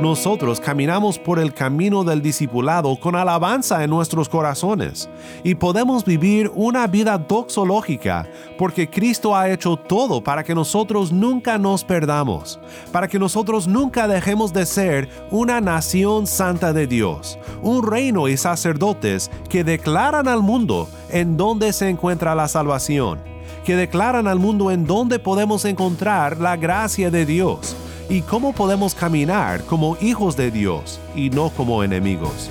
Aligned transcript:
Nosotros 0.00 0.60
caminamos 0.60 1.18
por 1.18 1.38
el 1.38 1.54
camino 1.54 2.04
del 2.04 2.20
discipulado 2.20 3.00
con 3.00 3.16
alabanza 3.16 3.82
en 3.82 3.88
nuestros 3.88 4.28
corazones 4.28 5.08
y 5.42 5.54
podemos 5.54 6.04
vivir 6.04 6.50
una 6.54 6.86
vida 6.86 7.16
doxológica 7.16 8.28
porque 8.58 8.90
Cristo 8.90 9.34
ha 9.34 9.48
hecho 9.48 9.76
todo 9.78 10.22
para 10.22 10.44
que 10.44 10.54
nosotros 10.54 11.12
nunca 11.12 11.56
nos 11.56 11.82
perdamos, 11.82 12.60
para 12.92 13.08
que 13.08 13.18
nosotros 13.18 13.66
nunca 13.66 14.06
dejemos 14.06 14.52
de 14.52 14.66
ser 14.66 15.08
una 15.30 15.62
nación 15.62 16.26
santa 16.26 16.74
de 16.74 16.86
Dios, 16.86 17.38
un 17.62 17.86
reino 17.86 18.28
y 18.28 18.36
sacerdotes 18.36 19.30
que 19.48 19.64
declaran 19.64 20.28
al 20.28 20.42
mundo 20.42 20.88
en 21.08 21.38
dónde 21.38 21.72
se 21.72 21.88
encuentra 21.88 22.34
la 22.34 22.48
salvación, 22.48 23.18
que 23.64 23.76
declaran 23.76 24.28
al 24.28 24.38
mundo 24.40 24.70
en 24.70 24.84
dónde 24.86 25.18
podemos 25.18 25.64
encontrar 25.64 26.38
la 26.38 26.56
gracia 26.56 27.10
de 27.10 27.24
Dios 27.24 27.76
y 28.08 28.22
cómo 28.22 28.52
podemos 28.52 28.94
caminar 28.94 29.64
como 29.64 29.96
hijos 30.00 30.36
de 30.36 30.50
Dios 30.50 31.00
y 31.14 31.30
no 31.30 31.50
como 31.50 31.82
enemigos. 31.82 32.50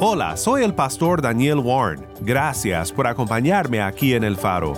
Hola, 0.00 0.36
soy 0.36 0.62
el 0.62 0.74
pastor 0.74 1.20
Daniel 1.20 1.58
Warren. 1.58 2.06
Gracias 2.20 2.92
por 2.92 3.08
acompañarme 3.08 3.82
aquí 3.82 4.14
en 4.14 4.22
El 4.22 4.36
Faro. 4.36 4.74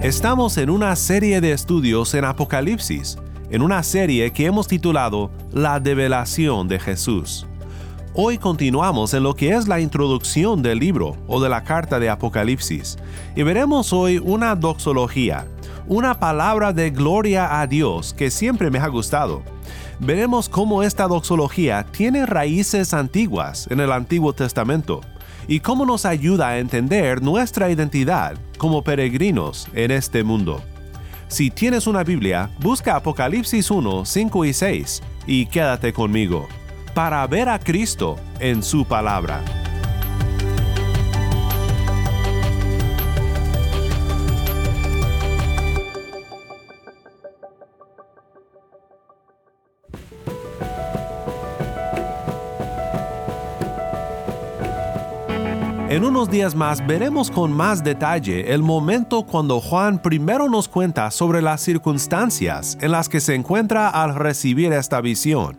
Estamos 0.00 0.56
en 0.56 0.70
una 0.70 0.96
serie 0.96 1.42
de 1.42 1.52
estudios 1.52 2.14
en 2.14 2.24
Apocalipsis, 2.24 3.18
en 3.50 3.60
una 3.60 3.82
serie 3.82 4.32
que 4.32 4.46
hemos 4.46 4.66
titulado 4.66 5.30
La 5.52 5.78
develación 5.78 6.68
de 6.68 6.78
Jesús. 6.78 7.46
Hoy 8.14 8.38
continuamos 8.38 9.12
en 9.12 9.22
lo 9.22 9.34
que 9.34 9.50
es 9.50 9.68
la 9.68 9.78
introducción 9.78 10.62
del 10.62 10.78
libro 10.78 11.18
o 11.26 11.38
de 11.42 11.50
la 11.50 11.64
carta 11.64 11.98
de 11.98 12.08
Apocalipsis 12.08 12.96
y 13.34 13.42
veremos 13.42 13.92
hoy 13.92 14.16
una 14.24 14.56
doxología, 14.56 15.46
una 15.86 16.18
palabra 16.18 16.72
de 16.72 16.88
gloria 16.88 17.60
a 17.60 17.66
Dios 17.66 18.14
que 18.14 18.30
siempre 18.30 18.70
me 18.70 18.78
ha 18.78 18.88
gustado 18.88 19.42
veremos 20.00 20.48
cómo 20.48 20.82
esta 20.82 21.06
doxología 21.06 21.86
tiene 21.90 22.26
raíces 22.26 22.94
antiguas 22.94 23.66
en 23.70 23.80
el 23.80 23.92
Antiguo 23.92 24.32
Testamento 24.32 25.00
y 25.48 25.60
cómo 25.60 25.86
nos 25.86 26.06
ayuda 26.06 26.48
a 26.48 26.58
entender 26.58 27.22
nuestra 27.22 27.70
identidad 27.70 28.36
como 28.58 28.82
peregrinos 28.82 29.68
en 29.74 29.90
este 29.90 30.24
mundo. 30.24 30.62
Si 31.28 31.50
tienes 31.50 31.86
una 31.86 32.04
Biblia, 32.04 32.50
busca 32.60 32.96
Apocalipsis 32.96 33.70
1, 33.70 34.04
5 34.04 34.44
y 34.44 34.52
6 34.52 35.02
y 35.26 35.46
quédate 35.46 35.92
conmigo 35.92 36.46
para 36.94 37.26
ver 37.26 37.48
a 37.48 37.58
Cristo 37.58 38.16
en 38.40 38.62
su 38.62 38.84
palabra. 38.84 39.65
En 55.88 56.04
unos 56.04 56.28
días 56.28 56.56
más 56.56 56.84
veremos 56.84 57.30
con 57.30 57.52
más 57.52 57.84
detalle 57.84 58.52
el 58.52 58.60
momento 58.60 59.22
cuando 59.22 59.60
Juan 59.60 60.02
primero 60.02 60.48
nos 60.48 60.66
cuenta 60.66 61.12
sobre 61.12 61.40
las 61.40 61.60
circunstancias 61.60 62.76
en 62.80 62.90
las 62.90 63.08
que 63.08 63.20
se 63.20 63.36
encuentra 63.36 63.88
al 63.88 64.16
recibir 64.16 64.72
esta 64.72 65.00
visión. 65.00 65.56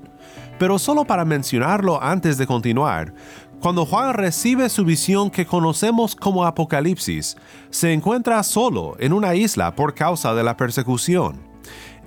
Pero 0.59 0.79
solo 0.79 1.05
para 1.05 1.23
mencionarlo 1.23 2.03
antes 2.03 2.37
de 2.37 2.45
continuar, 2.45 3.13
cuando 3.61 3.85
Juan 3.85 4.15
recibe 4.15 4.67
su 4.67 4.83
visión 4.83 5.29
que 5.29 5.45
conocemos 5.45 6.13
como 6.13 6.43
Apocalipsis, 6.43 7.37
se 7.69 7.93
encuentra 7.93 8.43
solo 8.43 8.97
en 8.99 9.13
una 9.13 9.33
isla 9.33 9.75
por 9.75 9.93
causa 9.93 10.33
de 10.33 10.43
la 10.43 10.57
persecución. 10.57 11.39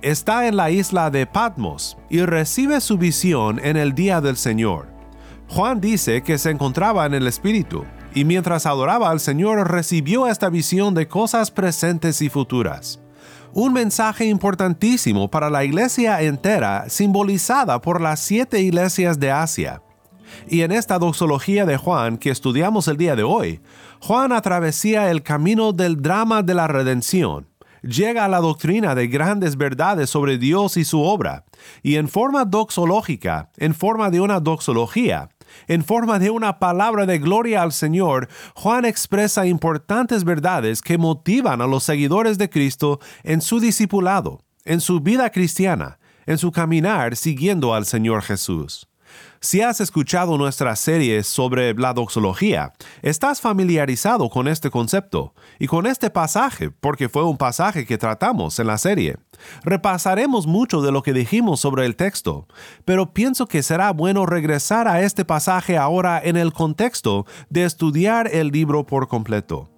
Está 0.03 0.47
en 0.47 0.57
la 0.57 0.69
isla 0.69 1.09
de 1.09 1.25
Patmos 1.25 1.97
y 2.07 2.21
recibe 2.21 2.81
su 2.81 2.99
visión 2.99 3.59
en 3.63 3.77
el 3.77 3.95
día 3.95 4.21
del 4.21 4.37
Señor. 4.37 4.89
Juan 5.47 5.81
dice 5.81 6.21
que 6.21 6.37
se 6.37 6.51
encontraba 6.51 7.07
en 7.07 7.15
el 7.15 7.25
Espíritu 7.25 7.83
y 8.13 8.25
mientras 8.25 8.65
adoraba 8.65 9.09
al 9.09 9.19
Señor 9.19 9.71
recibió 9.71 10.27
esta 10.27 10.49
visión 10.49 10.93
de 10.93 11.07
cosas 11.07 11.51
presentes 11.51 12.21
y 12.21 12.29
futuras. 12.29 12.99
Un 13.53 13.73
mensaje 13.73 14.25
importantísimo 14.25 15.29
para 15.29 15.49
la 15.49 15.63
iglesia 15.63 16.21
entera 16.21 16.89
simbolizada 16.89 17.81
por 17.81 18.01
las 18.01 18.19
siete 18.19 18.61
iglesias 18.61 19.19
de 19.19 19.31
Asia. 19.31 19.81
Y 20.47 20.61
en 20.61 20.71
esta 20.71 20.97
doxología 20.97 21.65
de 21.65 21.75
Juan 21.75 22.17
que 22.17 22.29
estudiamos 22.29 22.87
el 22.87 22.97
día 22.97 23.15
de 23.15 23.23
hoy, 23.23 23.59
Juan 23.99 24.31
atravesía 24.31 25.11
el 25.11 25.23
camino 25.23 25.73
del 25.73 26.01
drama 26.01 26.43
de 26.43 26.53
la 26.53 26.67
redención, 26.67 27.47
llega 27.81 28.25
a 28.25 28.29
la 28.29 28.39
doctrina 28.39 28.95
de 28.95 29.07
grandes 29.07 29.57
verdades 29.57 30.09
sobre 30.09 30.37
Dios 30.37 30.77
y 30.77 30.85
su 30.85 31.01
obra, 31.01 31.43
y 31.83 31.95
en 31.95 32.07
forma 32.07 32.45
doxológica, 32.45 33.49
en 33.57 33.75
forma 33.75 34.09
de 34.09 34.21
una 34.21 34.39
doxología, 34.39 35.29
en 35.67 35.83
forma 35.83 36.19
de 36.19 36.29
una 36.29 36.59
palabra 36.59 37.05
de 37.05 37.19
gloria 37.19 37.61
al 37.61 37.71
Señor, 37.71 38.27
Juan 38.55 38.85
expresa 38.85 39.45
importantes 39.45 40.23
verdades 40.23 40.81
que 40.81 40.97
motivan 40.97 41.61
a 41.61 41.67
los 41.67 41.83
seguidores 41.83 42.37
de 42.37 42.49
Cristo 42.49 42.99
en 43.23 43.41
su 43.41 43.59
discipulado, 43.59 44.43
en 44.65 44.81
su 44.81 44.99
vida 44.99 45.29
cristiana, 45.31 45.99
en 46.25 46.37
su 46.37 46.51
caminar 46.51 47.15
siguiendo 47.15 47.73
al 47.73 47.85
Señor 47.85 48.21
Jesús. 48.21 48.90
Si 49.43 49.59
has 49.59 49.81
escuchado 49.81 50.37
nuestra 50.37 50.75
serie 50.75 51.23
sobre 51.23 51.73
la 51.73 51.93
doxología, 51.93 52.73
estás 53.01 53.41
familiarizado 53.41 54.29
con 54.29 54.47
este 54.47 54.69
concepto 54.69 55.33
y 55.57 55.65
con 55.65 55.87
este 55.87 56.11
pasaje 56.11 56.69
porque 56.69 57.09
fue 57.09 57.23
un 57.23 57.39
pasaje 57.39 57.87
que 57.87 57.97
tratamos 57.97 58.59
en 58.59 58.67
la 58.67 58.77
serie. 58.77 59.17
Repasaremos 59.63 60.45
mucho 60.45 60.83
de 60.83 60.91
lo 60.91 61.01
que 61.01 61.11
dijimos 61.11 61.59
sobre 61.59 61.87
el 61.87 61.95
texto, 61.95 62.47
pero 62.85 63.15
pienso 63.15 63.47
que 63.47 63.63
será 63.63 63.89
bueno 63.93 64.27
regresar 64.27 64.87
a 64.87 65.01
este 65.01 65.25
pasaje 65.25 65.75
ahora 65.75 66.21
en 66.23 66.37
el 66.37 66.53
contexto 66.53 67.25
de 67.49 67.63
estudiar 67.63 68.29
el 68.31 68.49
libro 68.49 68.85
por 68.85 69.07
completo. 69.07 69.71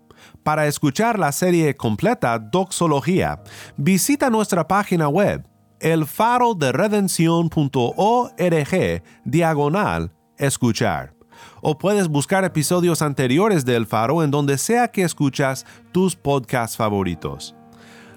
Para 0.43 0.67
escuchar 0.67 1.17
la 1.17 1.31
serie 1.31 1.77
completa 1.77 2.37
Doxología, 2.37 3.41
visita 3.77 4.29
nuestra 4.29 4.67
página 4.67 5.07
web 5.07 5.47
el 5.83 6.07
faro 6.07 6.55
de 6.55 6.71
redención.org 6.71 9.03
diagonal 9.25 10.11
escuchar. 10.37 11.13
O 11.61 11.77
puedes 11.77 12.07
buscar 12.07 12.45
episodios 12.45 13.01
anteriores 13.01 13.65
del 13.65 13.85
faro 13.85 14.23
en 14.23 14.31
donde 14.31 14.57
sea 14.57 14.87
que 14.87 15.03
escuchas 15.03 15.65
tus 15.91 16.15
podcasts 16.15 16.77
favoritos. 16.77 17.53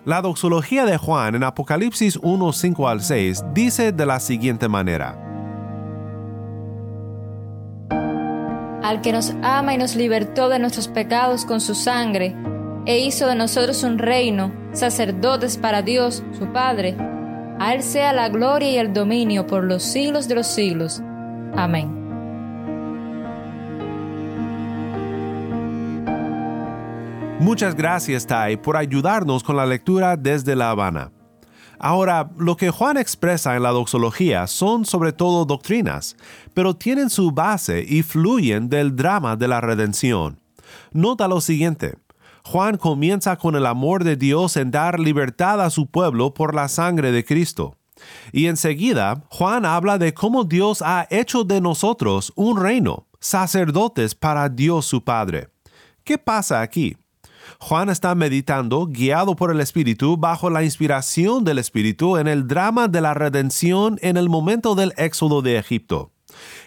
La 0.04 0.22
doxología 0.22 0.84
de 0.84 0.96
Juan 0.96 1.34
en 1.34 1.42
Apocalipsis 1.42 2.20
1, 2.22 2.52
5 2.52 2.88
al 2.88 3.02
6 3.02 3.44
dice 3.52 3.90
de 3.90 4.06
la 4.06 4.20
siguiente 4.20 4.68
manera. 4.68 5.20
Al 8.84 9.00
que 9.00 9.10
nos 9.10 9.34
ama 9.42 9.74
y 9.74 9.78
nos 9.78 9.96
libertó 9.96 10.48
de 10.48 10.60
nuestros 10.60 10.86
pecados 10.86 11.44
con 11.44 11.60
su 11.60 11.74
sangre, 11.74 12.36
e 12.84 13.00
hizo 13.00 13.26
de 13.26 13.34
nosotros 13.34 13.82
un 13.82 13.98
reino, 13.98 14.52
sacerdotes 14.70 15.56
para 15.56 15.82
Dios, 15.82 16.22
su 16.38 16.52
Padre, 16.52 16.96
Él 17.72 17.82
sea 17.82 18.12
la 18.12 18.28
gloria 18.28 18.70
y 18.70 18.76
el 18.76 18.92
dominio 18.92 19.46
por 19.46 19.64
los 19.64 19.82
siglos 19.82 20.28
de 20.28 20.36
los 20.36 20.46
siglos. 20.46 21.02
Amén. 21.56 22.06
Muchas 27.40 27.74
gracias, 27.74 28.26
Tai, 28.26 28.56
por 28.56 28.76
ayudarnos 28.76 29.42
con 29.42 29.56
la 29.56 29.66
lectura 29.66 30.16
desde 30.16 30.56
La 30.56 30.70
Habana. 30.70 31.12
Ahora, 31.78 32.30
lo 32.38 32.56
que 32.56 32.70
Juan 32.70 32.96
expresa 32.96 33.56
en 33.56 33.62
la 33.62 33.70
doxología 33.70 34.46
son 34.46 34.84
sobre 34.84 35.12
todo 35.12 35.44
doctrinas, 35.44 36.16
pero 36.54 36.74
tienen 36.74 37.10
su 37.10 37.32
base 37.32 37.84
y 37.86 38.02
fluyen 38.02 38.68
del 38.68 38.96
drama 38.96 39.36
de 39.36 39.48
la 39.48 39.60
redención. 39.60 40.40
Nota 40.92 41.28
lo 41.28 41.40
siguiente. 41.40 41.94
Juan 42.46 42.76
comienza 42.76 43.36
con 43.38 43.56
el 43.56 43.66
amor 43.66 44.04
de 44.04 44.14
Dios 44.14 44.56
en 44.56 44.70
dar 44.70 45.00
libertad 45.00 45.60
a 45.60 45.68
su 45.68 45.88
pueblo 45.88 46.32
por 46.32 46.54
la 46.54 46.68
sangre 46.68 47.10
de 47.10 47.24
Cristo. 47.24 47.76
Y 48.30 48.46
enseguida, 48.46 49.24
Juan 49.30 49.64
habla 49.64 49.98
de 49.98 50.14
cómo 50.14 50.44
Dios 50.44 50.80
ha 50.80 51.08
hecho 51.10 51.42
de 51.42 51.60
nosotros 51.60 52.32
un 52.36 52.60
reino, 52.60 53.08
sacerdotes 53.18 54.14
para 54.14 54.48
Dios 54.48 54.86
su 54.86 55.02
Padre. 55.02 55.48
¿Qué 56.04 56.18
pasa 56.18 56.60
aquí? 56.60 56.96
Juan 57.58 57.88
está 57.88 58.14
meditando, 58.14 58.86
guiado 58.86 59.34
por 59.34 59.50
el 59.50 59.60
Espíritu, 59.60 60.16
bajo 60.16 60.48
la 60.48 60.62
inspiración 60.62 61.42
del 61.42 61.58
Espíritu 61.58 62.16
en 62.16 62.28
el 62.28 62.46
drama 62.46 62.86
de 62.86 63.00
la 63.00 63.12
redención 63.12 63.98
en 64.02 64.16
el 64.16 64.28
momento 64.28 64.76
del 64.76 64.92
éxodo 64.98 65.42
de 65.42 65.58
Egipto. 65.58 66.12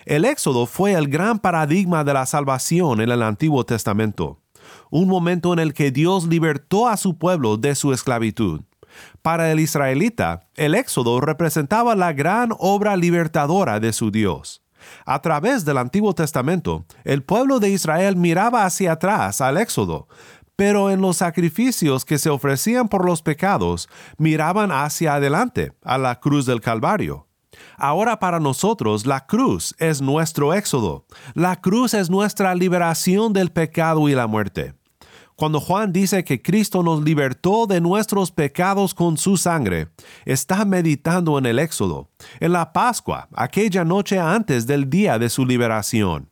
El 0.06 0.26
éxodo 0.26 0.66
fue 0.66 0.92
el 0.92 1.08
gran 1.08 1.40
paradigma 1.40 2.04
de 2.04 2.14
la 2.14 2.26
salvación 2.26 3.00
en 3.00 3.12
el 3.12 3.24
Antiguo 3.24 3.66
Testamento, 3.66 4.40
un 4.90 5.08
momento 5.08 5.54
en 5.54 5.60
el 5.60 5.74
que 5.74 5.92
Dios 5.92 6.28
libertó 6.28 6.88
a 6.88 6.98
su 6.98 7.18
pueblo 7.18 7.58
de 7.58 7.76
su 7.76 7.94
esclavitud. 7.94 8.62
Para 9.22 9.52
el 9.52 9.60
israelita, 9.60 10.42
el 10.56 10.76
éxodo 10.76 11.22
representaba 11.22 11.96
la 11.96 12.14
gran 12.14 12.52
obra 12.58 12.96
libertadora 12.96 13.80
de 13.80 13.94
su 13.94 14.12
Dios. 14.12 14.64
A 15.06 15.22
través 15.22 15.66
del 15.66 15.78
Antiguo 15.78 16.14
Testamento, 16.16 16.86
el 17.04 17.24
pueblo 17.24 17.60
de 17.60 17.70
Israel 17.70 18.16
miraba 18.16 18.66
hacia 18.66 18.94
atrás 18.94 19.42
al 19.42 19.58
éxodo, 19.58 20.08
pero 20.56 20.90
en 20.90 21.02
los 21.02 21.18
sacrificios 21.18 22.06
que 22.06 22.18
se 22.18 22.30
ofrecían 22.30 22.88
por 22.88 23.06
los 23.06 23.22
pecados 23.22 23.88
miraban 24.18 24.72
hacia 24.72 25.16
adelante, 25.16 25.74
a 25.84 25.98
la 25.98 26.20
cruz 26.20 26.46
del 26.46 26.62
Calvario. 26.62 27.28
Ahora 27.78 28.20
para 28.20 28.40
nosotros 28.40 29.06
la 29.06 29.26
cruz 29.26 29.76
es 29.80 30.02
nuestro 30.02 30.54
éxodo, 30.54 31.06
la 31.34 31.60
cruz 31.62 31.94
es 31.94 32.10
nuestra 32.10 32.56
liberación 32.56 33.34
del 33.34 33.52
pecado 33.52 34.10
y 34.10 34.16
la 34.16 34.28
muerte. 34.28 34.79
Cuando 35.40 35.62
Juan 35.62 35.94
dice 35.94 36.26
que 36.26 36.42
Cristo 36.42 36.84
nos 36.84 37.02
libertó 37.02 37.66
de 37.66 37.80
nuestros 37.80 38.30
pecados 38.30 38.94
con 38.94 39.16
su 39.16 39.38
sangre, 39.38 39.88
está 40.26 40.66
meditando 40.66 41.38
en 41.38 41.46
el 41.46 41.60
Éxodo, 41.60 42.10
en 42.42 42.52
la 42.52 42.74
Pascua, 42.74 43.30
aquella 43.34 43.86
noche 43.86 44.20
antes 44.20 44.68
del 44.68 44.90
día 44.90 45.18
de 45.18 45.30
su 45.30 45.46
liberación. 45.46 46.28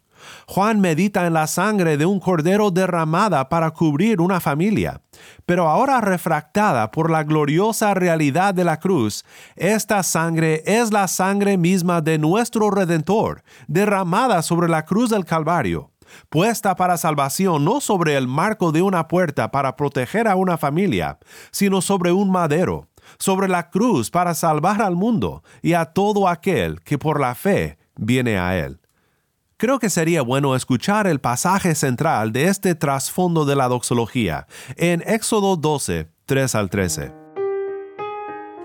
Juan 0.45 0.81
medita 0.81 1.25
en 1.25 1.31
la 1.31 1.47
sangre 1.47 1.95
de 1.95 2.05
un 2.05 2.19
cordero 2.19 2.69
derramada 2.69 3.47
para 3.47 3.71
cubrir 3.71 4.19
una 4.19 4.41
familia, 4.41 4.99
pero 5.45 5.69
ahora 5.69 6.01
refractada 6.01 6.91
por 6.91 7.09
la 7.09 7.23
gloriosa 7.23 7.93
realidad 7.93 8.53
de 8.53 8.65
la 8.65 8.77
cruz, 8.77 9.23
esta 9.55 10.03
sangre 10.03 10.63
es 10.65 10.91
la 10.91 11.07
sangre 11.07 11.57
misma 11.57 12.01
de 12.01 12.17
nuestro 12.17 12.71
Redentor, 12.71 13.41
derramada 13.69 14.41
sobre 14.41 14.67
la 14.67 14.83
cruz 14.83 15.11
del 15.11 15.23
Calvario 15.23 15.91
puesta 16.29 16.75
para 16.75 16.97
salvación 16.97 17.65
no 17.65 17.81
sobre 17.81 18.17
el 18.17 18.27
marco 18.27 18.71
de 18.71 18.81
una 18.81 19.07
puerta 19.07 19.51
para 19.51 19.75
proteger 19.75 20.27
a 20.27 20.35
una 20.35 20.57
familia, 20.57 21.17
sino 21.51 21.81
sobre 21.81 22.11
un 22.11 22.31
madero, 22.31 22.87
sobre 23.19 23.47
la 23.47 23.69
cruz 23.69 24.09
para 24.11 24.33
salvar 24.33 24.81
al 24.81 24.95
mundo 24.95 25.43
y 25.61 25.73
a 25.73 25.85
todo 25.85 26.27
aquel 26.27 26.81
que 26.81 26.97
por 26.97 27.19
la 27.19 27.35
fe 27.35 27.77
viene 27.95 28.37
a 28.37 28.57
él. 28.57 28.79
Creo 29.59 29.79
que 29.79 29.89
sería 29.89 30.21
bueno 30.21 30.55
escuchar 30.55 31.07
el 31.07 31.19
pasaje 31.19 31.73
central 31.73 32.31
de 32.31 32.45
este 32.45 32.75
trasfondo 32.75 33.43
de 33.43 33.55
la 33.55 33.67
doxología 33.67 34.45
en 34.75 35.01
Éxodo 35.07 35.55
12, 35.55 36.07
3 36.27 36.55
al 36.55 36.69
13. 36.69 37.11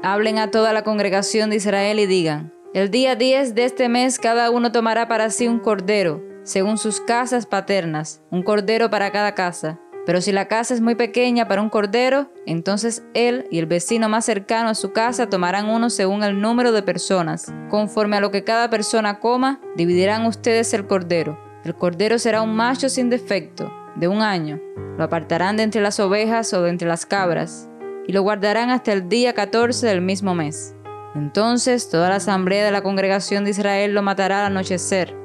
Hablen 0.02 0.38
a 0.38 0.50
toda 0.50 0.74
la 0.74 0.82
congregación 0.82 1.48
de 1.48 1.56
Israel 1.56 1.98
y 1.98 2.06
digan, 2.06 2.52
el 2.74 2.90
día 2.90 3.16
10 3.16 3.54
de 3.54 3.64
este 3.64 3.88
mes 3.88 4.18
cada 4.18 4.50
uno 4.50 4.70
tomará 4.70 5.08
para 5.08 5.30
sí 5.30 5.48
un 5.48 5.60
cordero, 5.60 6.22
según 6.42 6.78
sus 6.78 7.00
casas 7.00 7.46
paternas, 7.46 8.22
un 8.30 8.42
cordero 8.42 8.90
para 8.90 9.12
cada 9.12 9.34
casa 9.34 9.80
pero 10.04 10.20
si 10.20 10.32
la 10.32 10.48
casa 10.48 10.74
es 10.74 10.80
muy 10.80 10.96
pequeña 10.96 11.46
para 11.46 11.62
un 11.62 11.68
cordero, 11.68 12.28
entonces 12.44 13.04
él 13.14 13.46
y 13.50 13.58
el 13.58 13.66
vecino 13.66 14.08
más 14.08 14.24
cercano 14.24 14.68
a 14.68 14.74
su 14.74 14.92
casa 14.92 15.28
tomarán 15.28 15.68
uno 15.68 15.90
según 15.90 16.24
el 16.24 16.40
número 16.40 16.72
de 16.72 16.82
personas. 16.82 17.52
Conforme 17.70 18.16
a 18.16 18.20
lo 18.20 18.32
que 18.32 18.42
cada 18.42 18.68
persona 18.68 19.20
coma, 19.20 19.60
dividirán 19.76 20.26
ustedes 20.26 20.74
el 20.74 20.88
cordero. 20.88 21.38
El 21.64 21.76
cordero 21.76 22.18
será 22.18 22.42
un 22.42 22.56
macho 22.56 22.88
sin 22.88 23.10
defecto, 23.10 23.72
de 23.94 24.08
un 24.08 24.22
año. 24.22 24.60
Lo 24.98 25.04
apartarán 25.04 25.56
de 25.56 25.62
entre 25.62 25.80
las 25.80 26.00
ovejas 26.00 26.52
o 26.52 26.62
de 26.62 26.70
entre 26.70 26.88
las 26.88 27.06
cabras, 27.06 27.68
y 28.08 28.12
lo 28.12 28.22
guardarán 28.22 28.70
hasta 28.70 28.92
el 28.92 29.08
día 29.08 29.34
14 29.34 29.86
del 29.86 30.00
mismo 30.00 30.34
mes. 30.34 30.74
Entonces 31.14 31.88
toda 31.88 32.08
la 32.08 32.16
asamblea 32.16 32.64
de 32.64 32.72
la 32.72 32.82
congregación 32.82 33.44
de 33.44 33.50
Israel 33.50 33.94
lo 33.94 34.02
matará 34.02 34.40
al 34.40 34.46
anochecer 34.46 35.21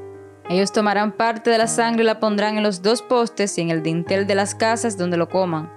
ellos 0.49 0.71
tomarán 0.71 1.11
parte 1.11 1.49
de 1.49 1.57
la 1.57 1.67
sangre 1.67 2.03
y 2.03 2.05
la 2.05 2.19
pondrán 2.19 2.57
en 2.57 2.63
los 2.63 2.81
dos 2.81 3.01
postes 3.01 3.57
y 3.57 3.61
en 3.61 3.69
el 3.69 3.83
dintel 3.83 4.27
de 4.27 4.35
las 4.35 4.55
casas 4.55 4.97
donde 4.97 5.17
lo 5.17 5.27
coman. 5.27 5.71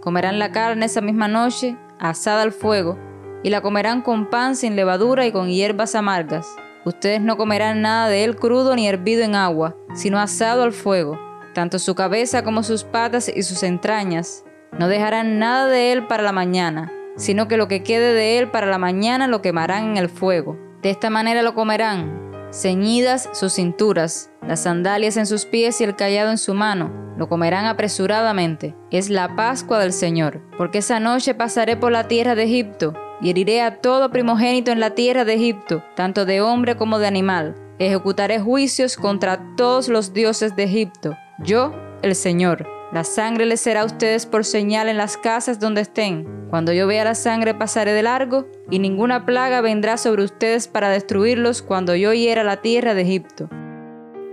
Comerán 0.00 0.38
la 0.38 0.50
carne 0.50 0.86
esa 0.86 1.00
misma 1.00 1.28
noche, 1.28 1.76
asada 2.00 2.42
al 2.42 2.52
fuego, 2.52 2.98
y 3.42 3.50
la 3.50 3.60
comerán 3.60 4.02
con 4.02 4.28
pan 4.28 4.56
sin 4.56 4.74
levadura 4.74 5.26
y 5.26 5.32
con 5.32 5.48
hierbas 5.48 5.94
amargas. 5.94 6.48
Ustedes 6.84 7.20
no 7.20 7.36
comerán 7.36 7.82
nada 7.82 8.08
de 8.08 8.24
él 8.24 8.36
crudo 8.36 8.74
ni 8.74 8.88
hervido 8.88 9.22
en 9.22 9.34
agua, 9.34 9.76
sino 9.94 10.18
asado 10.18 10.62
al 10.62 10.72
fuego, 10.72 11.18
tanto 11.54 11.78
su 11.78 11.94
cabeza 11.94 12.42
como 12.42 12.62
sus 12.62 12.84
patas 12.84 13.30
y 13.34 13.42
sus 13.42 13.62
entrañas. 13.62 14.44
No 14.78 14.88
dejarán 14.88 15.38
nada 15.38 15.66
de 15.68 15.92
él 15.92 16.06
para 16.06 16.22
la 16.22 16.32
mañana, 16.32 16.92
sino 17.16 17.46
que 17.46 17.56
lo 17.56 17.68
que 17.68 17.82
quede 17.82 18.14
de 18.14 18.38
él 18.38 18.50
para 18.50 18.66
la 18.66 18.78
mañana 18.78 19.28
lo 19.28 19.42
quemarán 19.42 19.90
en 19.90 19.96
el 19.96 20.08
fuego. 20.08 20.56
De 20.82 20.90
esta 20.90 21.10
manera 21.10 21.42
lo 21.42 21.54
comerán, 21.54 22.27
ceñidas 22.52 23.28
sus 23.32 23.54
cinturas, 23.54 24.30
las 24.46 24.62
sandalias 24.62 25.16
en 25.16 25.26
sus 25.26 25.44
pies 25.44 25.80
y 25.80 25.84
el 25.84 25.96
callado 25.96 26.30
en 26.30 26.38
su 26.38 26.54
mano. 26.54 26.90
Lo 27.16 27.28
comerán 27.28 27.66
apresuradamente. 27.66 28.74
Es 28.90 29.10
la 29.10 29.34
Pascua 29.34 29.78
del 29.78 29.92
Señor, 29.92 30.40
porque 30.56 30.78
esa 30.78 31.00
noche 31.00 31.34
pasaré 31.34 31.76
por 31.76 31.92
la 31.92 32.08
tierra 32.08 32.34
de 32.34 32.44
Egipto 32.44 32.94
y 33.20 33.30
heriré 33.30 33.62
a 33.62 33.80
todo 33.80 34.10
primogénito 34.10 34.70
en 34.70 34.80
la 34.80 34.94
tierra 34.94 35.24
de 35.24 35.34
Egipto, 35.34 35.82
tanto 35.96 36.24
de 36.24 36.40
hombre 36.40 36.76
como 36.76 36.98
de 36.98 37.08
animal. 37.08 37.56
Ejecutaré 37.78 38.40
juicios 38.40 38.96
contra 38.96 39.56
todos 39.56 39.88
los 39.88 40.12
dioses 40.12 40.56
de 40.56 40.64
Egipto. 40.64 41.16
Yo, 41.38 41.74
el 42.02 42.14
Señor. 42.14 42.77
La 42.90 43.04
sangre 43.04 43.44
les 43.44 43.60
será 43.60 43.82
a 43.82 43.84
ustedes 43.84 44.24
por 44.24 44.46
señal 44.46 44.88
en 44.88 44.96
las 44.96 45.18
casas 45.18 45.60
donde 45.60 45.82
estén. 45.82 46.26
Cuando 46.48 46.72
yo 46.72 46.86
vea 46.86 47.04
la 47.04 47.14
sangre 47.14 47.52
pasaré 47.52 47.92
de 47.92 48.02
largo, 48.02 48.46
y 48.70 48.78
ninguna 48.78 49.26
plaga 49.26 49.60
vendrá 49.60 49.98
sobre 49.98 50.24
ustedes 50.24 50.68
para 50.68 50.88
destruirlos 50.88 51.60
cuando 51.60 51.94
yo 51.94 52.14
hiera 52.14 52.44
la 52.44 52.62
tierra 52.62 52.94
de 52.94 53.02
Egipto. 53.02 53.50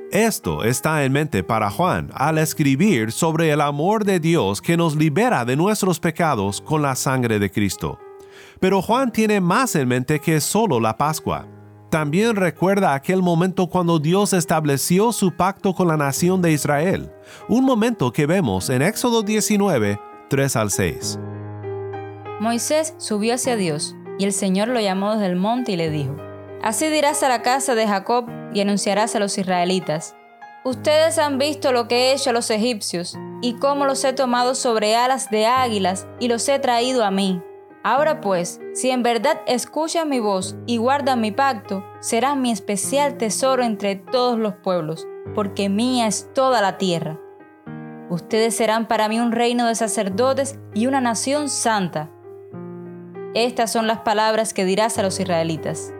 Esto 0.09 0.63
está 0.63 1.03
en 1.03 1.11
mente 1.11 1.43
para 1.43 1.69
Juan 1.69 2.09
al 2.13 2.37
escribir 2.37 3.11
sobre 3.11 3.51
el 3.51 3.59
amor 3.59 4.05
de 4.05 4.21
Dios 4.21 4.61
que 4.61 4.77
nos 4.77 4.95
libera 4.95 5.43
de 5.43 5.57
nuestros 5.57 5.99
pecados 5.99 6.61
con 6.61 6.81
la 6.81 6.95
sangre 6.95 7.39
de 7.39 7.51
Cristo. 7.51 7.99
Pero 8.61 8.81
Juan 8.81 9.11
tiene 9.11 9.41
más 9.41 9.75
en 9.75 9.89
mente 9.89 10.21
que 10.21 10.39
solo 10.39 10.79
la 10.79 10.95
Pascua 10.95 11.45
también 11.95 12.35
recuerda 12.35 12.93
aquel 12.93 13.21
momento 13.21 13.67
cuando 13.67 13.99
Dios 13.99 14.33
estableció 14.33 15.13
su 15.13 15.37
pacto 15.37 15.73
con 15.73 15.87
la 15.87 15.95
nación 15.95 16.41
de 16.41 16.51
Israel, 16.51 17.09
un 17.47 17.63
momento 17.63 18.11
que 18.11 18.25
vemos 18.25 18.69
en 18.69 18.81
Éxodo 18.81 19.23
19, 19.23 19.97
3 20.29 20.55
al 20.57 20.71
6. 20.71 21.19
Moisés 22.41 22.95
subió 22.97 23.35
hacia 23.35 23.55
Dios, 23.55 23.95
y 24.19 24.25
el 24.25 24.33
Señor 24.33 24.67
lo 24.67 24.81
llamó 24.81 25.13
desde 25.13 25.27
el 25.27 25.37
monte 25.37 25.71
y 25.71 25.77
le 25.77 25.89
dijo, 25.89 26.17
Así 26.61 26.89
dirás 26.89 27.23
a 27.23 27.29
la 27.29 27.41
casa 27.41 27.75
de 27.75 27.87
Jacob 27.87 28.25
y 28.53 28.59
anunciarás 28.59 29.15
a 29.15 29.19
los 29.19 29.37
israelitas, 29.37 30.17
Ustedes 30.65 31.17
han 31.17 31.37
visto 31.37 31.71
lo 31.71 31.87
que 31.87 31.95
he 31.95 32.13
hecho 32.13 32.31
a 32.31 32.33
los 32.33 32.49
egipcios, 32.49 33.17
y 33.41 33.53
cómo 33.53 33.85
los 33.85 34.03
he 34.03 34.11
tomado 34.11 34.53
sobre 34.53 34.97
alas 34.97 35.29
de 35.29 35.45
águilas 35.45 36.07
y 36.19 36.27
los 36.27 36.49
he 36.49 36.59
traído 36.59 37.05
a 37.05 37.11
mí. 37.11 37.41
Ahora 37.85 38.19
pues, 38.19 38.59
si 38.73 38.89
en 38.89 39.03
verdad 39.03 39.41
escuchan 39.45 40.09
mi 40.09 40.19
voz 40.19 40.55
y 40.65 40.77
guardan 40.77 41.21
mi 41.21 41.31
pacto, 41.31 41.85
serán 41.99 42.41
mi 42.41 42.49
especial 42.49 43.15
tesoro 43.15 43.61
entre 43.61 43.95
todos 43.95 44.39
los 44.39 44.55
pueblos, 44.55 45.07
porque 45.35 45.69
mía 45.69 46.07
es 46.07 46.33
toda 46.33 46.63
la 46.63 46.79
tierra. 46.79 47.19
Ustedes 48.09 48.55
serán 48.55 48.87
para 48.87 49.07
mí 49.07 49.19
un 49.19 49.31
reino 49.31 49.67
de 49.67 49.75
sacerdotes 49.75 50.57
y 50.73 50.87
una 50.87 50.99
nación 50.99 51.47
santa. 51.47 52.09
Estas 53.35 53.71
son 53.71 53.85
las 53.85 53.99
palabras 53.99 54.55
que 54.55 54.65
dirás 54.65 54.97
a 54.97 55.03
los 55.03 55.19
israelitas. 55.19 55.93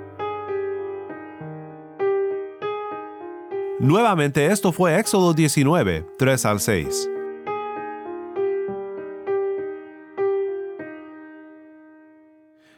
Nuevamente 3.77 4.48
esto 4.48 4.72
fue 4.72 4.98
Éxodo 4.98 5.36
19, 5.36 6.04
3 6.18 6.46
al 6.48 6.60
6. 6.60 7.10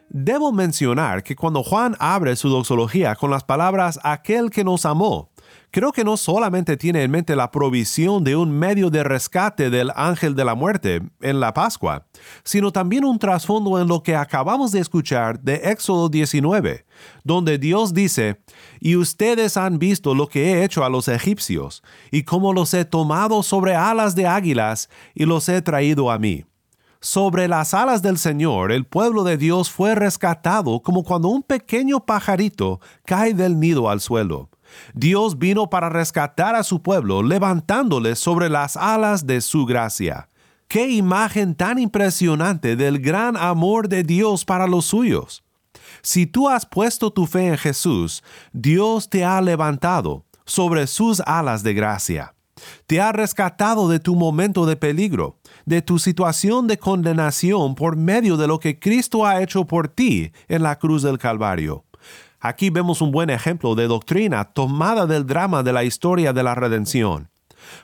Debo 0.10 0.54
mencionar 0.54 1.22
que 1.22 1.36
cuando 1.36 1.64
Juan 1.64 1.96
abre 2.00 2.38
su 2.38 2.48
doxología 2.48 3.16
con 3.16 3.30
las 3.30 3.44
palabras 3.44 4.00
aquel 4.04 4.50
que 4.50 4.64
nos 4.64 4.86
amó, 4.86 5.32
creo 5.70 5.92
que 5.92 6.06
no 6.06 6.16
solamente 6.16 6.78
tiene 6.78 7.04
en 7.04 7.12
mente 7.12 7.36
la 7.36 7.52
provisión 7.52 8.24
de 8.24 8.38
un 8.38 8.50
medio 8.50 8.90
de 8.90 9.04
rescate 9.04 9.70
del 9.70 9.92
ángel 9.96 10.34
de 10.34 10.46
la 10.46 10.56
muerte 10.56 11.02
en 11.20 11.42
la 11.42 11.54
Pascua, 11.54 12.08
sino 12.46 12.72
también 12.72 13.04
un 13.04 13.20
trasfondo 13.20 13.82
en 13.82 13.90
lo 13.90 14.02
que 14.02 14.16
acabamos 14.16 14.72
de 14.72 14.80
escuchar 14.80 15.42
de 15.42 15.56
Éxodo 15.56 16.08
19, 16.08 16.86
donde 17.26 17.58
Dios 17.58 17.94
dice, 17.94 18.42
y 18.80 18.96
ustedes 18.96 19.58
han 19.58 19.78
visto 19.78 20.16
lo 20.16 20.28
que 20.28 20.54
he 20.54 20.64
hecho 20.64 20.86
a 20.86 20.90
los 20.90 21.10
egipcios, 21.10 21.84
y 22.12 22.24
cómo 22.24 22.54
los 22.54 22.74
he 22.74 22.86
tomado 22.86 23.44
sobre 23.44 23.76
alas 23.76 24.16
de 24.16 24.26
águilas 24.26 24.90
y 25.14 25.26
los 25.26 25.50
he 25.50 25.62
traído 25.62 26.10
a 26.10 26.18
mí. 26.18 26.46
Sobre 27.00 27.48
las 27.48 27.74
alas 27.74 28.02
del 28.02 28.18
Señor 28.18 28.72
el 28.72 28.86
pueblo 28.86 29.24
de 29.24 29.38
Dios 29.38 29.70
fue 29.70 29.94
rescatado 29.94 30.82
como 30.82 31.04
cuando 31.04 31.28
un 31.28 31.44
pequeño 31.44 32.06
pajarito 32.06 32.80
cae 33.06 33.34
del 33.34 33.60
nido 33.60 33.90
al 33.90 34.02
suelo. 34.02 34.50
Dios 34.94 35.38
vino 35.38 35.70
para 35.70 35.90
rescatar 35.90 36.56
a 36.56 36.64
su 36.64 36.82
pueblo, 36.82 37.24
levantándole 37.24 38.16
sobre 38.16 38.50
las 38.50 38.76
alas 38.76 39.26
de 39.28 39.42
su 39.42 39.66
gracia. 39.66 40.30
¡Qué 40.68 40.90
imagen 40.90 41.56
tan 41.56 41.80
impresionante 41.80 42.76
del 42.76 43.00
gran 43.00 43.38
amor 43.38 43.88
de 43.88 44.04
Dios 44.04 44.44
para 44.44 44.68
los 44.68 44.86
suyos! 44.86 45.44
Si 46.02 46.26
tú 46.26 46.50
has 46.50 46.66
puesto 46.66 47.12
tu 47.12 47.26
fe 47.26 47.48
en 47.48 47.58
Jesús, 47.58 48.24
Dios 48.52 49.10
te 49.10 49.24
ha 49.24 49.40
levantado 49.42 50.26
sobre 50.46 50.88
sus 50.88 51.22
alas 51.22 51.64
de 51.64 51.74
gracia. 51.74 52.34
Te 52.86 53.02
ha 53.02 53.12
rescatado 53.12 53.88
de 53.88 54.00
tu 54.00 54.16
momento 54.16 54.66
de 54.66 54.76
peligro, 54.76 55.38
de 55.68 55.82
tu 55.82 56.00
situación 56.00 56.66
de 56.66 56.80
condenación 56.80 57.76
por 57.76 57.98
medio 57.98 58.38
de 58.38 58.48
lo 58.48 58.58
que 58.58 58.80
Cristo 58.80 59.26
ha 59.26 59.42
hecho 59.42 59.66
por 59.66 59.90
ti 59.90 60.32
en 60.48 60.64
la 60.64 60.80
cruz 60.80 61.04
del 61.04 61.18
Calvario. 61.18 61.84
Aquí 62.40 62.70
vemos 62.70 63.02
un 63.02 63.12
buen 63.12 63.30
ejemplo 63.30 63.76
de 63.76 63.86
doctrina 63.88 64.46
tomada 64.46 65.06
del 65.06 65.28
drama 65.28 65.64
de 65.64 65.74
la 65.74 65.84
historia 65.84 66.32
de 66.32 66.42
la 66.42 66.56
redención. 66.56 67.30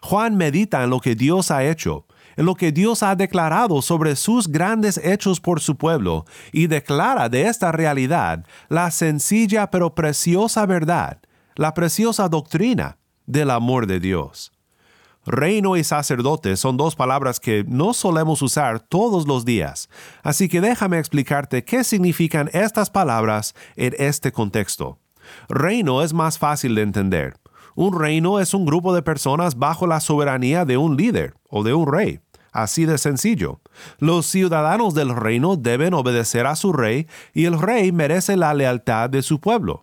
Juan 0.02 0.38
medita 0.38 0.82
en 0.82 0.92
lo 0.92 1.02
que 1.02 1.14
Dios 1.16 1.52
ha 1.52 1.66
hecho, 1.66 2.06
en 2.38 2.46
lo 2.46 2.56
que 2.56 2.72
Dios 2.72 3.04
ha 3.04 3.18
declarado 3.18 3.82
sobre 3.82 4.16
sus 4.16 4.48
grandes 4.48 4.98
hechos 5.04 5.42
por 5.42 5.60
su 5.60 5.76
pueblo, 5.76 6.24
y 6.54 6.68
declara 6.68 7.28
de 7.28 7.48
esta 7.48 7.74
realidad 7.74 8.46
la 8.70 8.92
sencilla 8.92 9.70
pero 9.70 9.94
preciosa 9.94 10.66
verdad, 10.66 11.20
la 11.56 11.74
preciosa 11.74 12.30
doctrina 12.30 12.98
del 13.26 13.50
amor 13.50 13.88
de 13.88 14.00
Dios. 14.00 14.53
Reino 15.26 15.78
y 15.78 15.86
sacerdote 15.86 16.58
son 16.58 16.76
dos 16.76 16.96
palabras 16.96 17.40
que 17.40 17.64
no 17.66 17.94
solemos 17.94 18.42
usar 18.42 18.82
todos 18.82 19.26
los 19.26 19.46
días, 19.46 19.90
así 20.22 20.50
que 20.50 20.60
déjame 20.60 21.00
explicarte 21.00 21.64
qué 21.64 21.86
significan 21.86 22.50
estas 22.52 22.90
palabras 22.90 23.56
en 23.78 23.94
este 23.98 24.34
contexto. 24.34 25.00
Reino 25.48 26.02
es 26.02 26.14
más 26.14 26.38
fácil 26.38 26.76
de 26.76 26.82
entender. 26.82 27.36
Un 27.76 27.98
reino 27.98 28.42
es 28.42 28.54
un 28.54 28.66
grupo 28.66 28.94
de 28.94 29.02
personas 29.02 29.58
bajo 29.58 29.88
la 29.88 30.02
soberanía 30.02 30.66
de 30.66 30.76
un 30.78 30.98
líder 30.98 31.36
o 31.50 31.64
de 31.64 31.74
un 31.74 31.92
rey. 31.92 32.20
Así 32.52 32.86
de 32.86 32.98
sencillo. 32.98 33.62
Los 33.98 34.28
ciudadanos 34.28 34.94
del 34.94 35.16
reino 35.16 35.56
deben 35.56 35.94
obedecer 35.96 36.46
a 36.46 36.56
su 36.56 36.72
rey 36.72 37.08
y 37.34 37.46
el 37.46 37.60
rey 37.60 37.92
merece 37.92 38.38
la 38.38 38.54
lealtad 38.54 39.10
de 39.10 39.24
su 39.24 39.40
pueblo. 39.40 39.82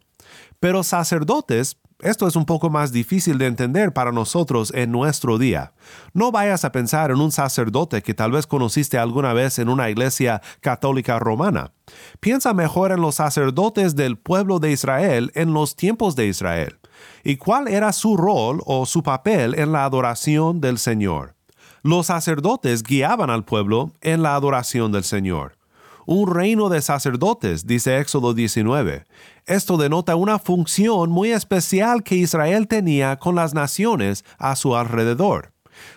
Pero 0.61 0.85
sacerdotes 0.85 1.79
esto 2.03 2.27
es 2.27 2.37
un 2.37 2.47
poco 2.47 2.71
más 2.71 2.93
difícil 2.93 3.39
de 3.39 3.47
entender 3.47 3.93
para 3.93 4.13
nosotros 4.13 4.73
en 4.75 4.91
nuestro 4.91 5.39
día. 5.39 5.73
No 6.15 6.33
vayas 6.33 6.65
a 6.65 6.73
pensar 6.73 7.11
en 7.11 7.21
un 7.21 7.33
sacerdote 7.33 8.03
que 8.03 8.15
tal 8.15 8.33
vez 8.33 8.47
conociste 8.47 8.99
alguna 8.99 9.33
vez 9.33 9.59
en 9.59 9.69
una 9.69 9.91
iglesia 9.91 10.41
católica 10.61 11.19
romana. 11.19 11.73
Piensa 12.21 12.55
mejor 12.55 12.93
en 12.93 13.01
los 13.01 13.17
sacerdotes 13.17 13.97
del 13.97 14.17
pueblo 14.17 14.59
de 14.59 14.73
Israel 14.73 15.31
en 15.35 15.53
los 15.53 15.77
tiempos 15.77 16.17
de 16.17 16.27
Israel. 16.27 16.79
¿Y 17.25 17.37
cuál 17.37 17.69
era 17.69 17.93
su 17.93 18.17
rol 18.17 18.63
o 18.65 18.87
su 18.87 19.03
papel 19.03 19.55
en 19.59 19.73
la 19.73 19.85
adoración 19.85 20.61
del 20.61 20.79
Señor? 20.79 21.35
Los 21.83 22.07
sacerdotes 22.07 22.83
guiaban 22.83 23.31
al 23.31 23.45
pueblo 23.45 23.93
en 24.01 24.23
la 24.23 24.35
adoración 24.35 24.93
del 24.93 25.05
Señor 25.05 25.60
un 26.07 26.33
reino 26.33 26.69
de 26.69 26.83
sacerdotes, 26.83 27.67
dice 27.67 27.99
Éxodo 27.99 28.35
19. 28.35 29.05
Esto 29.47 29.77
denota 29.77 30.17
una 30.17 30.39
función 30.39 31.11
muy 31.11 31.31
especial 31.33 32.03
que 32.03 32.17
Israel 32.17 32.69
tenía 32.69 33.17
con 33.17 33.35
las 33.35 33.55
naciones 33.55 34.25
a 34.39 34.57
su 34.57 34.77
alrededor. 34.77 35.53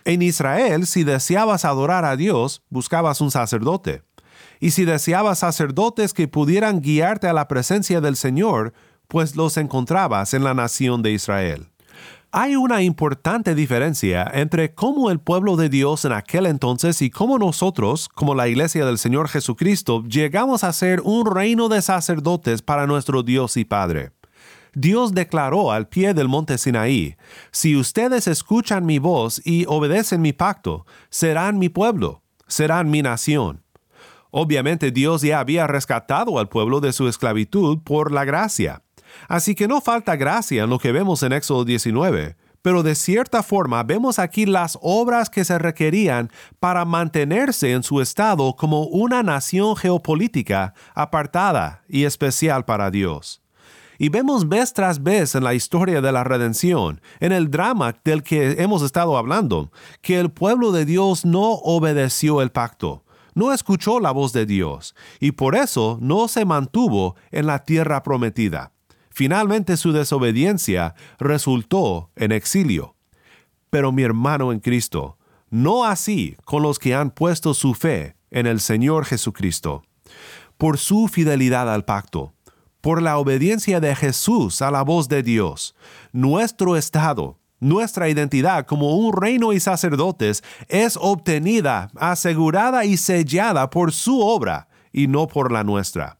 En 0.05 0.21
Israel, 0.21 0.87
si 0.87 1.03
deseabas 1.03 1.65
adorar 1.65 2.05
a 2.05 2.15
Dios, 2.15 2.61
buscabas 2.69 3.21
un 3.21 3.31
sacerdote. 3.31 4.03
Y 4.59 4.71
si 4.71 4.85
deseabas 4.85 5.39
sacerdotes 5.39 6.13
que 6.13 6.27
pudieran 6.27 6.81
guiarte 6.81 7.27
a 7.27 7.33
la 7.33 7.47
presencia 7.47 7.99
del 7.99 8.15
Señor, 8.15 8.73
pues 9.07 9.35
los 9.35 9.57
encontrabas 9.57 10.33
en 10.33 10.43
la 10.43 10.53
nación 10.53 11.01
de 11.01 11.11
Israel. 11.11 11.72
Hay 12.35 12.55
una 12.55 12.81
importante 12.81 13.53
diferencia 13.53 14.27
entre 14.33 14.73
cómo 14.73 15.11
el 15.11 15.19
pueblo 15.19 15.55
de 15.55 15.69
Dios 15.69 16.03
en 16.03 16.13
aquel 16.13 16.47
entonces 16.47 16.99
y 17.03 17.11
cómo 17.11 17.37
nosotros, 17.37 18.09
como 18.09 18.33
la 18.33 18.47
iglesia 18.47 18.87
del 18.87 18.97
Señor 18.97 19.29
Jesucristo, 19.29 20.03
llegamos 20.05 20.63
a 20.63 20.73
ser 20.73 21.01
un 21.01 21.31
reino 21.31 21.69
de 21.69 21.83
sacerdotes 21.83 22.63
para 22.63 22.87
nuestro 22.87 23.21
Dios 23.21 23.55
y 23.55 23.65
Padre. 23.65 24.13
Dios 24.73 25.13
declaró 25.13 25.71
al 25.71 25.87
pie 25.87 26.15
del 26.15 26.27
monte 26.27 26.57
Sinaí, 26.57 27.17
Si 27.51 27.75
ustedes 27.75 28.27
escuchan 28.27 28.83
mi 28.83 28.97
voz 28.97 29.39
y 29.45 29.65
obedecen 29.67 30.23
mi 30.23 30.33
pacto, 30.33 30.87
serán 31.11 31.59
mi 31.59 31.69
pueblo, 31.69 32.23
serán 32.47 32.89
mi 32.89 33.03
nación. 33.03 33.61
Obviamente 34.31 34.89
Dios 34.89 35.21
ya 35.21 35.39
había 35.39 35.67
rescatado 35.67 36.39
al 36.39 36.49
pueblo 36.49 36.79
de 36.79 36.93
su 36.93 37.07
esclavitud 37.07 37.83
por 37.83 38.11
la 38.11 38.25
gracia. 38.25 38.81
Así 39.27 39.55
que 39.55 39.67
no 39.67 39.81
falta 39.81 40.15
gracia 40.15 40.63
en 40.63 40.69
lo 40.69 40.79
que 40.79 40.91
vemos 40.91 41.23
en 41.23 41.33
Éxodo 41.33 41.65
19, 41.65 42.35
pero 42.63 42.81
de 42.81 42.95
cierta 42.95 43.43
forma 43.43 43.83
vemos 43.83 44.17
aquí 44.17 44.45
las 44.45 44.79
obras 44.81 45.29
que 45.29 45.45
se 45.45 45.59
requerían 45.59 46.31
para 46.59 46.85
mantenerse 46.85 47.73
en 47.73 47.83
su 47.83 48.01
estado 48.01 48.55
como 48.55 48.83
una 48.83 49.21
nación 49.21 49.75
geopolítica 49.75 50.73
apartada 50.95 51.83
y 51.87 52.05
especial 52.05 52.65
para 52.65 52.89
Dios. 52.89 53.41
Y 53.99 54.09
vemos 54.09 54.49
vez 54.49 54.73
tras 54.73 55.03
vez 55.03 55.35
en 55.35 55.43
la 55.43 55.53
historia 55.53 56.01
de 56.01 56.11
la 56.11 56.23
redención, 56.23 56.99
en 57.19 57.31
el 57.31 57.51
drama 57.51 57.95
del 58.03 58.23
que 58.23 58.61
hemos 58.61 58.81
estado 58.81 59.17
hablando, 59.17 59.71
que 60.01 60.19
el 60.19 60.31
pueblo 60.31 60.71
de 60.71 60.85
Dios 60.85 61.25
no 61.25 61.51
obedeció 61.53 62.41
el 62.41 62.51
pacto, 62.51 63.05
no 63.33 63.53
escuchó 63.53 63.99
la 63.99 64.11
voz 64.11 64.33
de 64.33 64.45
Dios, 64.45 64.95
y 65.19 65.33
por 65.33 65.55
eso 65.55 65.97
no 66.01 66.27
se 66.27 66.45
mantuvo 66.45 67.15
en 67.31 67.45
la 67.45 67.63
tierra 67.63 68.03
prometida. 68.03 68.72
Finalmente 69.13 69.77
su 69.77 69.91
desobediencia 69.91 70.95
resultó 71.19 72.09
en 72.15 72.31
exilio. 72.31 72.95
Pero 73.69 73.91
mi 73.91 74.01
hermano 74.01 74.51
en 74.51 74.59
Cristo, 74.59 75.17
no 75.51 75.85
así 75.85 76.35
con 76.45 76.63
los 76.63 76.79
que 76.79 76.95
han 76.95 77.11
puesto 77.11 77.53
su 77.53 77.75
fe 77.75 78.15
en 78.31 78.47
el 78.47 78.59
Señor 78.59 79.05
Jesucristo. 79.05 79.83
Por 80.57 80.79
su 80.79 81.07
fidelidad 81.07 81.71
al 81.71 81.85
pacto, 81.85 82.33
por 82.81 83.03
la 83.03 83.19
obediencia 83.19 83.79
de 83.79 83.95
Jesús 83.95 84.63
a 84.63 84.71
la 84.71 84.81
voz 84.81 85.07
de 85.09 85.21
Dios, 85.21 85.75
nuestro 86.11 86.75
estado, 86.75 87.37
nuestra 87.59 88.09
identidad 88.09 88.65
como 88.65 88.95
un 88.95 89.13
reino 89.13 89.53
y 89.53 89.59
sacerdotes 89.59 90.43
es 90.67 90.97
obtenida, 90.99 91.91
asegurada 91.95 92.83
y 92.83 92.97
sellada 92.97 93.69
por 93.69 93.91
su 93.91 94.19
obra 94.19 94.67
y 94.91 95.07
no 95.07 95.27
por 95.27 95.51
la 95.51 95.63
nuestra 95.63 96.17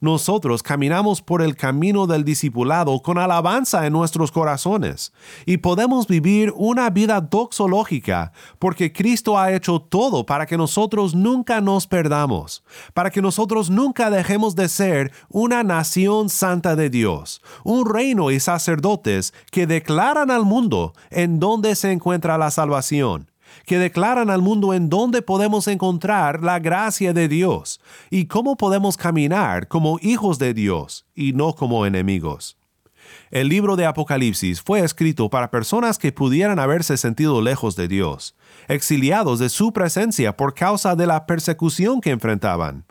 nosotros 0.00 0.62
caminamos 0.62 1.22
por 1.22 1.42
el 1.42 1.56
camino 1.56 2.06
del 2.06 2.24
discipulado 2.24 3.00
con 3.02 3.18
alabanza 3.18 3.86
en 3.86 3.92
nuestros 3.92 4.32
corazones 4.32 5.12
y 5.46 5.58
podemos 5.58 6.06
vivir 6.06 6.52
una 6.56 6.90
vida 6.90 7.20
doxológica 7.20 8.32
porque 8.58 8.92
Cristo 8.92 9.38
ha 9.38 9.52
hecho 9.52 9.80
todo 9.80 10.26
para 10.26 10.46
que 10.46 10.56
nosotros 10.56 11.14
nunca 11.14 11.60
nos 11.60 11.86
perdamos, 11.86 12.62
para 12.94 13.10
que 13.10 13.22
nosotros 13.22 13.70
nunca 13.70 14.10
dejemos 14.10 14.54
de 14.54 14.68
ser 14.68 15.12
una 15.28 15.62
nación 15.62 16.28
santa 16.28 16.76
de 16.76 16.90
Dios, 16.90 17.42
un 17.64 17.88
reino 17.88 18.30
y 18.30 18.40
sacerdotes 18.40 19.34
que 19.50 19.66
declaran 19.66 20.30
al 20.30 20.44
mundo 20.44 20.94
en 21.10 21.40
dónde 21.40 21.74
se 21.74 21.92
encuentra 21.92 22.38
la 22.38 22.50
salvación 22.50 23.29
que 23.66 23.78
declaran 23.78 24.30
al 24.30 24.42
mundo 24.42 24.74
en 24.74 24.88
dónde 24.88 25.22
podemos 25.22 25.68
encontrar 25.68 26.42
la 26.42 26.58
gracia 26.58 27.12
de 27.12 27.28
Dios 27.28 27.80
y 28.10 28.26
cómo 28.26 28.56
podemos 28.56 28.96
caminar 28.96 29.68
como 29.68 29.98
hijos 30.00 30.38
de 30.38 30.54
Dios 30.54 31.06
y 31.14 31.32
no 31.32 31.54
como 31.54 31.86
enemigos. 31.86 32.56
El 33.30 33.48
libro 33.48 33.76
de 33.76 33.86
Apocalipsis 33.86 34.60
fue 34.60 34.80
escrito 34.80 35.30
para 35.30 35.50
personas 35.50 35.98
que 35.98 36.12
pudieran 36.12 36.58
haberse 36.58 36.96
sentido 36.96 37.40
lejos 37.40 37.76
de 37.76 37.88
Dios, 37.88 38.36
exiliados 38.68 39.38
de 39.38 39.48
su 39.48 39.72
presencia 39.72 40.36
por 40.36 40.54
causa 40.54 40.96
de 40.96 41.06
la 41.06 41.26
persecución 41.26 42.00
que 42.00 42.10
enfrentaban. 42.10 42.84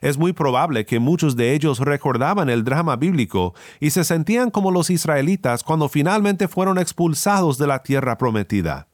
Es 0.00 0.18
muy 0.18 0.32
probable 0.32 0.84
que 0.86 0.98
muchos 0.98 1.36
de 1.36 1.54
ellos 1.54 1.78
recordaban 1.80 2.48
el 2.48 2.64
drama 2.64 2.96
bíblico 2.96 3.54
y 3.80 3.90
se 3.90 4.04
sentían 4.04 4.50
como 4.50 4.70
los 4.70 4.90
israelitas 4.90 5.62
cuando 5.62 5.88
finalmente 5.88 6.48
fueron 6.48 6.78
expulsados 6.78 7.58
de 7.58 7.66
la 7.66 7.82
tierra 7.82 8.18
prometida. 8.18 8.88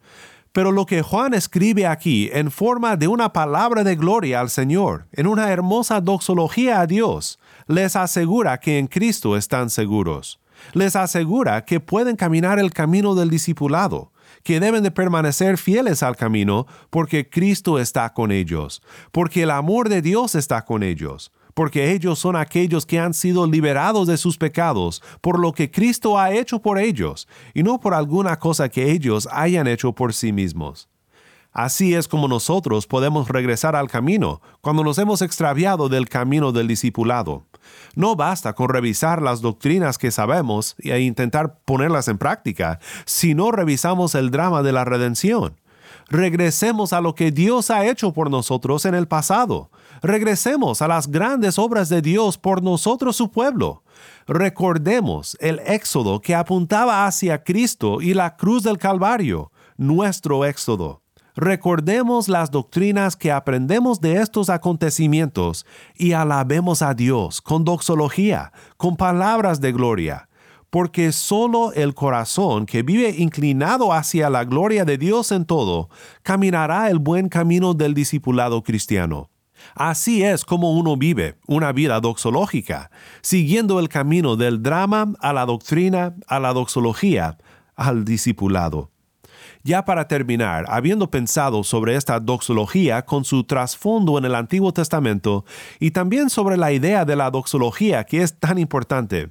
Pero 0.52 0.72
lo 0.72 0.84
que 0.84 1.02
Juan 1.02 1.32
escribe 1.32 1.86
aquí 1.86 2.28
en 2.32 2.50
forma 2.50 2.96
de 2.96 3.06
una 3.06 3.32
palabra 3.32 3.84
de 3.84 3.94
gloria 3.94 4.40
al 4.40 4.50
Señor, 4.50 5.06
en 5.12 5.26
una 5.26 5.50
hermosa 5.50 6.00
doxología 6.00 6.80
a 6.80 6.86
Dios, 6.86 7.38
les 7.68 7.94
asegura 7.94 8.58
que 8.58 8.78
en 8.78 8.88
Cristo 8.88 9.36
están 9.36 9.70
seguros. 9.70 10.40
Les 10.72 10.96
asegura 10.96 11.64
que 11.64 11.78
pueden 11.78 12.16
caminar 12.16 12.58
el 12.58 12.72
camino 12.72 13.14
del 13.14 13.30
discipulado, 13.30 14.12
que 14.42 14.58
deben 14.58 14.82
de 14.82 14.90
permanecer 14.90 15.56
fieles 15.56 16.02
al 16.02 16.16
camino 16.16 16.66
porque 16.90 17.28
Cristo 17.28 17.78
está 17.78 18.12
con 18.12 18.32
ellos, 18.32 18.82
porque 19.12 19.44
el 19.44 19.50
amor 19.50 19.88
de 19.88 20.02
Dios 20.02 20.34
está 20.34 20.64
con 20.64 20.82
ellos, 20.82 21.32
porque 21.60 21.92
ellos 21.92 22.18
son 22.18 22.36
aquellos 22.36 22.86
que 22.86 22.98
han 22.98 23.12
sido 23.12 23.46
liberados 23.46 24.08
de 24.08 24.16
sus 24.16 24.38
pecados 24.38 25.02
por 25.20 25.38
lo 25.38 25.52
que 25.52 25.70
Cristo 25.70 26.18
ha 26.18 26.32
hecho 26.32 26.62
por 26.62 26.78
ellos, 26.78 27.28
y 27.52 27.62
no 27.62 27.78
por 27.78 27.92
alguna 27.92 28.38
cosa 28.38 28.70
que 28.70 28.90
ellos 28.90 29.28
hayan 29.30 29.66
hecho 29.66 29.92
por 29.92 30.14
sí 30.14 30.32
mismos. 30.32 30.88
Así 31.52 31.94
es 31.94 32.08
como 32.08 32.28
nosotros 32.28 32.86
podemos 32.86 33.28
regresar 33.28 33.76
al 33.76 33.90
camino 33.90 34.40
cuando 34.62 34.82
nos 34.82 34.96
hemos 34.96 35.20
extraviado 35.20 35.90
del 35.90 36.08
camino 36.08 36.50
del 36.50 36.66
discipulado. 36.66 37.44
No 37.94 38.16
basta 38.16 38.54
con 38.54 38.70
revisar 38.70 39.20
las 39.20 39.42
doctrinas 39.42 39.98
que 39.98 40.10
sabemos 40.10 40.76
e 40.78 40.98
intentar 41.00 41.58
ponerlas 41.66 42.08
en 42.08 42.16
práctica, 42.16 42.78
si 43.04 43.34
no 43.34 43.50
revisamos 43.50 44.14
el 44.14 44.30
drama 44.30 44.62
de 44.62 44.72
la 44.72 44.86
redención. 44.86 45.60
Regresemos 46.08 46.94
a 46.94 47.02
lo 47.02 47.14
que 47.14 47.32
Dios 47.32 47.70
ha 47.70 47.84
hecho 47.84 48.14
por 48.14 48.30
nosotros 48.30 48.86
en 48.86 48.94
el 48.94 49.06
pasado. 49.06 49.70
Regresemos 50.02 50.80
a 50.80 50.88
las 50.88 51.08
grandes 51.08 51.58
obras 51.58 51.88
de 51.88 52.00
Dios 52.00 52.38
por 52.38 52.62
nosotros 52.62 53.16
su 53.16 53.30
pueblo. 53.30 53.82
Recordemos 54.26 55.36
el 55.40 55.58
éxodo 55.66 56.20
que 56.20 56.34
apuntaba 56.34 57.06
hacia 57.06 57.42
Cristo 57.42 58.00
y 58.00 58.14
la 58.14 58.36
cruz 58.36 58.62
del 58.62 58.78
Calvario, 58.78 59.52
nuestro 59.76 60.44
éxodo. 60.44 61.02
Recordemos 61.36 62.28
las 62.28 62.50
doctrinas 62.50 63.16
que 63.16 63.30
aprendemos 63.30 64.00
de 64.00 64.20
estos 64.20 64.50
acontecimientos 64.50 65.64
y 65.96 66.12
alabemos 66.12 66.82
a 66.82 66.94
Dios 66.94 67.40
con 67.40 67.64
doxología, 67.64 68.52
con 68.76 68.96
palabras 68.96 69.60
de 69.60 69.72
gloria, 69.72 70.28
porque 70.70 71.12
solo 71.12 71.72
el 71.72 71.94
corazón 71.94 72.66
que 72.66 72.82
vive 72.82 73.14
inclinado 73.18 73.92
hacia 73.92 74.28
la 74.28 74.44
gloria 74.44 74.84
de 74.84 74.98
Dios 74.98 75.30
en 75.30 75.44
todo, 75.44 75.88
caminará 76.22 76.90
el 76.90 76.98
buen 76.98 77.28
camino 77.28 77.74
del 77.74 77.94
discipulado 77.94 78.62
cristiano. 78.62 79.29
Así 79.74 80.22
es 80.22 80.44
como 80.44 80.72
uno 80.72 80.96
vive 80.96 81.36
una 81.46 81.72
vida 81.72 82.00
doxológica, 82.00 82.90
siguiendo 83.22 83.80
el 83.80 83.88
camino 83.88 84.36
del 84.36 84.62
drama 84.62 85.12
a 85.20 85.32
la 85.32 85.46
doctrina, 85.46 86.14
a 86.26 86.40
la 86.40 86.52
doxología, 86.52 87.38
al 87.76 88.04
discipulado. 88.04 88.90
Ya 89.62 89.84
para 89.84 90.08
terminar, 90.08 90.64
habiendo 90.68 91.10
pensado 91.10 91.64
sobre 91.64 91.96
esta 91.96 92.18
doxología 92.18 93.04
con 93.04 93.24
su 93.24 93.44
trasfondo 93.44 94.16
en 94.16 94.24
el 94.24 94.34
Antiguo 94.34 94.72
Testamento 94.72 95.44
y 95.78 95.90
también 95.90 96.30
sobre 96.30 96.56
la 96.56 96.72
idea 96.72 97.04
de 97.04 97.16
la 97.16 97.30
doxología 97.30 98.04
que 98.04 98.22
es 98.22 98.38
tan 98.38 98.58
importante, 98.58 99.30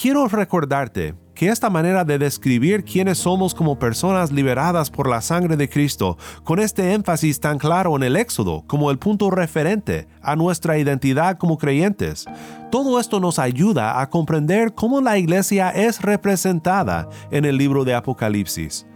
quiero 0.00 0.28
recordarte 0.28 1.16
que 1.34 1.48
esta 1.48 1.70
manera 1.70 2.04
de 2.04 2.18
describir 2.18 2.84
quiénes 2.84 3.18
somos 3.18 3.52
como 3.52 3.80
personas 3.80 4.30
liberadas 4.30 4.90
por 4.90 5.08
la 5.08 5.20
sangre 5.20 5.56
de 5.56 5.68
Cristo, 5.68 6.16
con 6.44 6.60
este 6.60 6.92
énfasis 6.92 7.40
tan 7.40 7.58
claro 7.58 7.96
en 7.96 8.04
el 8.04 8.14
Éxodo 8.14 8.62
como 8.68 8.92
el 8.92 8.98
punto 8.98 9.30
referente 9.30 10.06
a 10.22 10.36
nuestra 10.36 10.78
identidad 10.78 11.36
como 11.36 11.58
creyentes, 11.58 12.26
todo 12.70 13.00
esto 13.00 13.18
nos 13.18 13.40
ayuda 13.40 14.00
a 14.00 14.08
comprender 14.08 14.72
cómo 14.72 15.00
la 15.00 15.18
iglesia 15.18 15.70
es 15.70 16.00
representada 16.00 17.08
en 17.32 17.44
el 17.44 17.56
libro 17.56 17.84
de 17.84 17.94
Apocalipsis. 17.94 18.86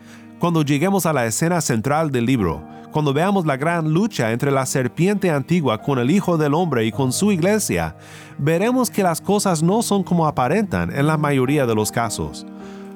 Cuando 0.42 0.62
lleguemos 0.62 1.06
a 1.06 1.12
la 1.12 1.24
escena 1.24 1.60
central 1.60 2.10
del 2.10 2.26
libro, 2.26 2.66
cuando 2.90 3.14
veamos 3.14 3.46
la 3.46 3.56
gran 3.56 3.92
lucha 3.92 4.32
entre 4.32 4.50
la 4.50 4.66
serpiente 4.66 5.30
antigua 5.30 5.78
con 5.78 6.00
el 6.00 6.10
Hijo 6.10 6.36
del 6.36 6.54
Hombre 6.54 6.84
y 6.84 6.90
con 6.90 7.12
su 7.12 7.30
iglesia, 7.30 7.94
veremos 8.38 8.90
que 8.90 9.04
las 9.04 9.20
cosas 9.20 9.62
no 9.62 9.82
son 9.82 10.02
como 10.02 10.26
aparentan 10.26 10.90
en 10.92 11.06
la 11.06 11.16
mayoría 11.16 11.64
de 11.64 11.76
los 11.76 11.92
casos. 11.92 12.44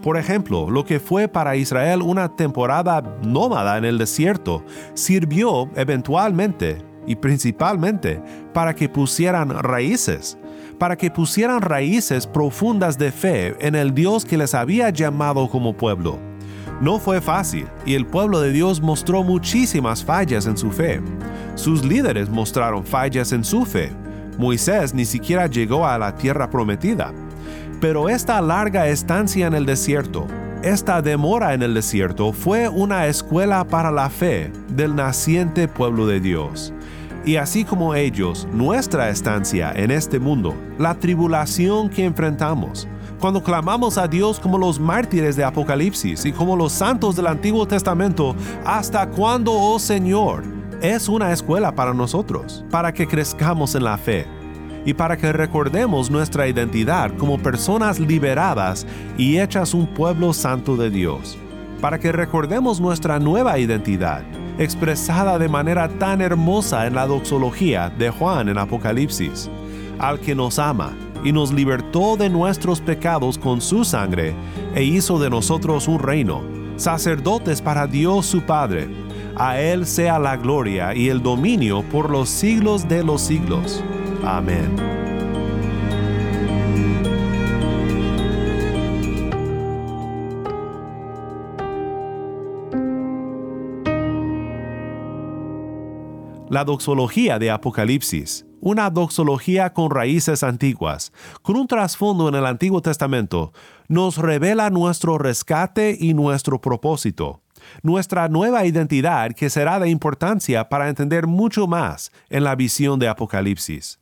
Por 0.02 0.16
ejemplo, 0.16 0.68
lo 0.68 0.84
que 0.84 0.98
fue 0.98 1.28
para 1.28 1.54
Israel 1.54 2.02
una 2.02 2.34
temporada 2.34 3.00
nómada 3.22 3.78
en 3.78 3.84
el 3.84 3.96
desierto 3.96 4.64
sirvió 4.94 5.70
eventualmente 5.76 6.78
y 7.06 7.14
principalmente 7.14 8.20
para 8.52 8.74
que 8.74 8.88
pusieran 8.88 9.50
raíces, 9.50 10.36
para 10.80 10.96
que 10.96 11.12
pusieran 11.12 11.62
raíces 11.62 12.26
profundas 12.26 12.98
de 12.98 13.12
fe 13.12 13.54
en 13.64 13.76
el 13.76 13.94
Dios 13.94 14.24
que 14.24 14.36
les 14.36 14.52
había 14.52 14.90
llamado 14.90 15.48
como 15.48 15.76
pueblo. 15.76 16.18
No 16.80 16.98
fue 16.98 17.22
fácil 17.22 17.66
y 17.86 17.94
el 17.94 18.04
pueblo 18.04 18.40
de 18.40 18.52
Dios 18.52 18.82
mostró 18.82 19.22
muchísimas 19.22 20.04
fallas 20.04 20.46
en 20.46 20.58
su 20.58 20.70
fe. 20.70 21.00
Sus 21.54 21.82
líderes 21.84 22.28
mostraron 22.28 22.84
fallas 22.84 23.32
en 23.32 23.44
su 23.44 23.64
fe. 23.64 23.90
Moisés 24.36 24.92
ni 24.92 25.06
siquiera 25.06 25.46
llegó 25.46 25.86
a 25.86 25.96
la 25.96 26.14
tierra 26.14 26.50
prometida. 26.50 27.12
Pero 27.80 28.10
esta 28.10 28.40
larga 28.42 28.88
estancia 28.88 29.46
en 29.46 29.54
el 29.54 29.64
desierto, 29.64 30.26
esta 30.62 31.00
demora 31.00 31.54
en 31.54 31.62
el 31.62 31.72
desierto 31.72 32.32
fue 32.32 32.68
una 32.68 33.06
escuela 33.06 33.64
para 33.64 33.90
la 33.90 34.10
fe 34.10 34.50
del 34.68 34.94
naciente 34.94 35.68
pueblo 35.68 36.06
de 36.06 36.20
Dios. 36.20 36.74
Y 37.24 37.36
así 37.36 37.64
como 37.64 37.94
ellos, 37.94 38.46
nuestra 38.52 39.08
estancia 39.08 39.72
en 39.74 39.90
este 39.90 40.18
mundo, 40.18 40.54
la 40.78 40.94
tribulación 40.94 41.88
que 41.88 42.04
enfrentamos, 42.04 42.86
cuando 43.20 43.42
clamamos 43.42 43.96
a 43.98 44.06
Dios 44.06 44.38
como 44.38 44.58
los 44.58 44.78
mártires 44.78 45.36
de 45.36 45.44
Apocalipsis 45.44 46.24
y 46.24 46.32
como 46.32 46.56
los 46.56 46.72
santos 46.72 47.16
del 47.16 47.26
Antiguo 47.26 47.66
Testamento, 47.66 48.36
¿hasta 48.64 49.08
cuándo, 49.08 49.52
oh 49.52 49.78
Señor? 49.78 50.44
Es 50.82 51.08
una 51.08 51.32
escuela 51.32 51.74
para 51.74 51.94
nosotros, 51.94 52.64
para 52.70 52.92
que 52.92 53.06
crezcamos 53.06 53.74
en 53.74 53.84
la 53.84 53.96
fe 53.96 54.26
y 54.84 54.92
para 54.92 55.16
que 55.16 55.32
recordemos 55.32 56.10
nuestra 56.10 56.46
identidad 56.46 57.10
como 57.16 57.38
personas 57.38 57.98
liberadas 57.98 58.86
y 59.16 59.38
hechas 59.38 59.72
un 59.72 59.86
pueblo 59.86 60.32
santo 60.34 60.76
de 60.76 60.90
Dios, 60.90 61.38
para 61.80 61.98
que 61.98 62.12
recordemos 62.12 62.80
nuestra 62.80 63.18
nueva 63.18 63.58
identidad, 63.58 64.22
expresada 64.58 65.38
de 65.38 65.48
manera 65.48 65.88
tan 65.88 66.20
hermosa 66.20 66.86
en 66.86 66.94
la 66.94 67.06
doxología 67.06 67.88
de 67.88 68.10
Juan 68.10 68.50
en 68.50 68.58
Apocalipsis, 68.58 69.50
al 69.98 70.20
que 70.20 70.34
nos 70.34 70.58
ama 70.58 70.92
y 71.26 71.32
nos 71.32 71.52
libertó 71.52 72.16
de 72.16 72.30
nuestros 72.30 72.80
pecados 72.80 73.36
con 73.36 73.60
su 73.60 73.84
sangre, 73.84 74.32
e 74.76 74.84
hizo 74.84 75.18
de 75.18 75.28
nosotros 75.28 75.88
un 75.88 75.98
reino, 75.98 76.40
sacerdotes 76.76 77.60
para 77.60 77.88
Dios 77.88 78.26
su 78.26 78.42
Padre. 78.42 78.86
A 79.34 79.58
Él 79.58 79.86
sea 79.86 80.20
la 80.20 80.36
gloria 80.36 80.94
y 80.94 81.08
el 81.08 81.20
dominio 81.20 81.82
por 81.82 82.10
los 82.10 82.28
siglos 82.28 82.86
de 82.88 83.02
los 83.02 83.22
siglos. 83.22 83.82
Amén. 84.24 84.76
La 96.48 96.62
doxología 96.62 97.40
de 97.40 97.50
Apocalipsis 97.50 98.45
una 98.60 98.90
doxología 98.90 99.72
con 99.72 99.90
raíces 99.90 100.42
antiguas, 100.42 101.12
con 101.42 101.56
un 101.56 101.66
trasfondo 101.66 102.28
en 102.28 102.34
el 102.34 102.46
Antiguo 102.46 102.82
Testamento, 102.82 103.52
nos 103.88 104.18
revela 104.18 104.70
nuestro 104.70 105.18
rescate 105.18 105.96
y 105.98 106.14
nuestro 106.14 106.60
propósito, 106.60 107.42
nuestra 107.82 108.28
nueva 108.28 108.64
identidad 108.64 109.32
que 109.32 109.50
será 109.50 109.78
de 109.78 109.88
importancia 109.88 110.68
para 110.68 110.88
entender 110.88 111.26
mucho 111.26 111.66
más 111.66 112.12
en 112.28 112.44
la 112.44 112.54
visión 112.54 112.98
de 112.98 113.08
Apocalipsis. 113.08 114.00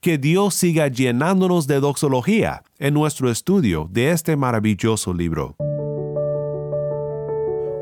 Que 0.00 0.18
Dios 0.18 0.54
siga 0.54 0.88
llenándonos 0.88 1.66
de 1.68 1.78
doxología 1.78 2.64
en 2.78 2.94
nuestro 2.94 3.30
estudio 3.30 3.88
de 3.90 4.10
este 4.10 4.36
maravilloso 4.36 5.14
libro. 5.14 5.54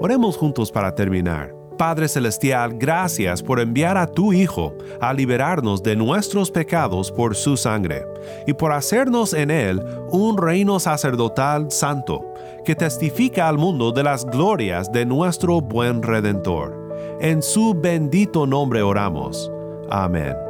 Oremos 0.02 0.36
juntos 0.36 0.70
para 0.70 0.94
terminar. 0.94 1.59
Padre 1.80 2.08
Celestial, 2.08 2.74
gracias 2.74 3.42
por 3.42 3.58
enviar 3.58 3.96
a 3.96 4.06
tu 4.06 4.34
Hijo 4.34 4.74
a 5.00 5.14
liberarnos 5.14 5.82
de 5.82 5.96
nuestros 5.96 6.50
pecados 6.50 7.10
por 7.10 7.34
su 7.34 7.56
sangre 7.56 8.04
y 8.46 8.52
por 8.52 8.72
hacernos 8.72 9.32
en 9.32 9.50
Él 9.50 9.82
un 10.10 10.36
reino 10.36 10.78
sacerdotal 10.78 11.70
santo 11.70 12.34
que 12.66 12.74
testifica 12.74 13.48
al 13.48 13.56
mundo 13.56 13.92
de 13.92 14.02
las 14.02 14.26
glorias 14.26 14.92
de 14.92 15.06
nuestro 15.06 15.62
buen 15.62 16.02
Redentor. 16.02 17.18
En 17.18 17.40
su 17.40 17.72
bendito 17.72 18.46
nombre 18.46 18.82
oramos. 18.82 19.50
Amén. 19.88 20.49